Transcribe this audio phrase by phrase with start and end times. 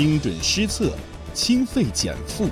[0.00, 0.94] 精准施策，
[1.34, 2.48] 轻费减负，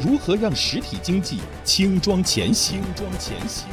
[0.00, 2.80] 如何让实体经济轻装前行？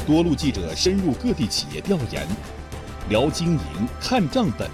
[0.08, 2.28] 多路记者深入各地企业调研，
[3.08, 3.60] 聊经营
[4.02, 4.68] 看账本，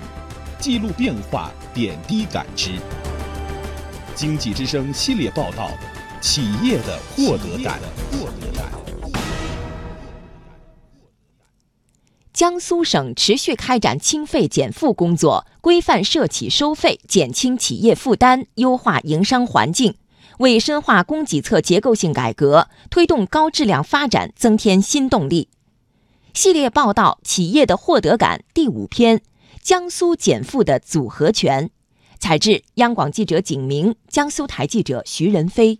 [0.61, 2.79] 记录变化点滴感知。
[4.15, 5.69] 经济之声系列报道：
[6.21, 7.81] 企业的获得感
[8.13, 8.90] 获得感。
[12.41, 19.93] 江苏省持续开展清费减负工作，规范涉企收费，减轻企业负担，优化营商环境，
[20.39, 25.49] 为深化供给侧结构性改革、推动高质量发展增添新动力。
[26.33, 29.21] 系列报道《企业的获得感》第五篇：
[29.61, 31.69] 江苏减负的组合拳。
[32.17, 35.79] 采制：央广记者景明，江苏台记者徐仁飞。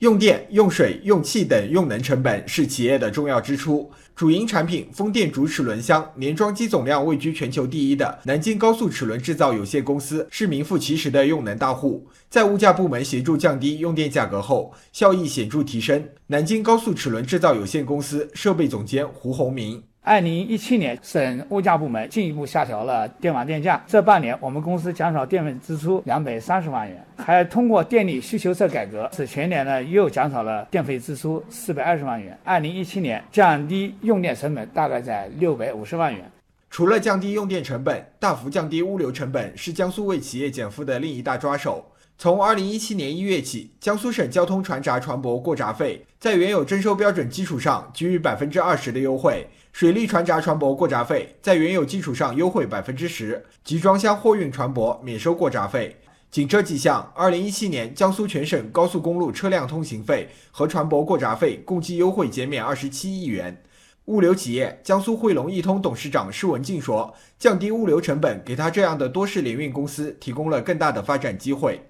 [0.00, 3.90] 用电、用水、用气等用能成本是企业的重要支出。
[4.16, 12.08] 主营产品风电主齿轮箱年装机总量位居全球第一的南京高速齿轮制造有限公司是名副其实的用能大户。
[12.30, 16.02] 在物价部门协助降低用电价格后，效益显著提升。
[16.28, 19.82] 南京高速齿轮制造有限公司设备总监胡宏明。
[20.02, 23.84] 二零一七年，省物价部门进一步下调了电网电价。
[23.86, 32.38] 这半年，我们公司减少电费支出两百三十万元，还通过电力需求侧改革，使全年呢又减少了电费支出四百二十万元。
[32.44, 36.30] 二零一七年降低用电成本大概在六百五十万元。
[36.70, 41.84] 除了降低用电成本，大幅降低物流成本是江苏为企业减负的另一大抓手。
[42.16, 49.48] 从二零一七年一月起，江苏省交通船闸船舶过闸费在原有征收标准基础上给予百分之二十的优惠。
[49.72, 55.96] 水利船闸船舶过闸费在原有基础上优惠百分之十，集装箱货运船舶免收过闸费。
[56.30, 63.60] 仅这几项，二零一七年江苏全省高速公路车辆通行费和船舶过闸费共计优惠减免二十七亿元。
[64.04, 71.80] 物流企业江苏汇龙易通董事长施文静说：“降低物流成本，给他这样的多式联运公司提供了更大的发展机会。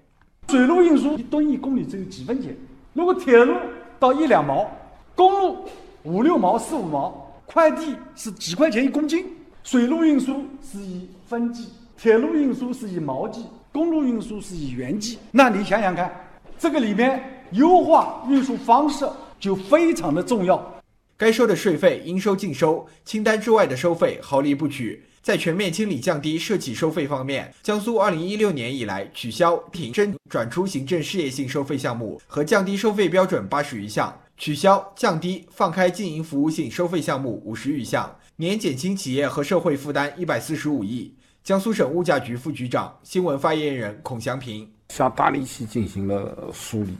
[0.49, 2.57] 水路运输一吨一公里只有几分钱，
[2.93, 3.53] 如果铁路
[3.99, 4.69] 到一两毛，
[5.15, 5.65] 公路
[6.01, 9.25] 五六毛、四五毛。”快递是几块钱一公斤，
[9.61, 15.17] 水路运输是以分计，铁路运输是以毛计，公路运输是以元计。
[15.31, 16.13] 那你想想看，
[16.59, 19.07] 这个里面优化运输方式
[19.39, 20.81] 就非常的重要。
[21.15, 25.05] 该收的税费应收尽收，清单之外的收费毫厘不取。
[25.21, 34.13] 在全面清理降低涉企收费方面，江苏二零一六年以来取消、停征、转出行政事业性收费项目和降低收费标准八十余项。
[34.37, 41.13] 取消、降低、放开经营服务性收费项目五十余项，年减轻企业和社会负担一百四十五亿。
[41.43, 46.93] 江苏省物价局副局长、新闻发言人孔祥平下大力气进行了梳理，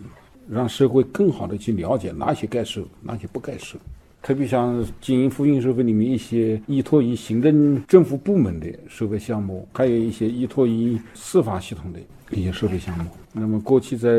[0.49, 3.77] 让社会更好的去了解哪些该收，哪些不该收。
[4.23, 11.99] 特别像经营服务收费里面一些依托于行政政府部门的收费项目，还有一些依托于司法系统的
[12.31, 13.05] 一些收费项目。
[13.31, 14.09] 那么过去在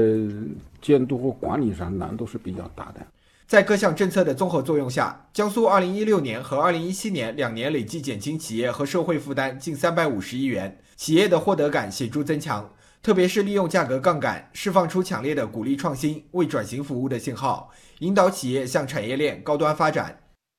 [0.81, 3.05] 监督和管理上难度是比较大的。
[3.53, 12.73] 在各项政策的综合作用下，江苏2016年和2017年两年累计减轻企业和社会负担近350亿元，企业的获得感显著增强。
[13.03, 20.19] 特别是利用价格杠杆，释放出强烈的鼓励创新、为转型服务的信号，引导企业向产业链高端发展。